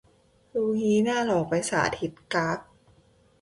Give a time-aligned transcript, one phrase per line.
[0.53, 2.59] รู้งี้น่าจะหลอกไปสาธิต กร๊าก